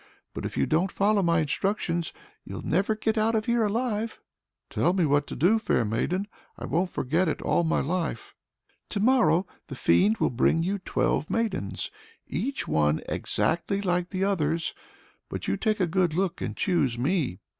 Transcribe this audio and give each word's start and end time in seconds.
But 0.33 0.47
if 0.47 0.57
you 0.57 0.65
don't 0.65 0.91
follow 0.91 1.21
my 1.21 1.41
instructions, 1.41 2.11
you'll 2.43 2.65
never 2.65 2.95
get 2.95 3.19
out 3.19 3.35
of 3.35 3.45
here 3.45 3.61
alive!" 3.61 4.19
"Tell 4.71 4.93
me 4.93 5.05
what 5.05 5.27
to 5.27 5.35
do, 5.35 5.59
fair 5.59 5.85
maiden. 5.85 6.27
I 6.57 6.65
won't 6.65 6.89
forget 6.89 7.27
it 7.27 7.39
all 7.43 7.63
my 7.63 7.81
life." 7.81 8.33
"To 8.89 8.99
morrow 8.99 9.45
the 9.67 9.75
fiend 9.75 10.17
will 10.17 10.31
bring 10.31 10.63
you 10.63 10.79
twelve 10.79 11.29
maidens, 11.29 11.91
each 12.25 12.67
one 12.67 13.01
exactly 13.07 13.79
like 13.79 14.09
the 14.09 14.23
others. 14.23 14.73
But 15.29 15.47
you 15.47 15.55
take 15.55 15.79
a 15.79 15.85
good 15.85 16.15
look 16.15 16.41
and 16.41 16.57
choose 16.57 16.97
me. 16.97 17.39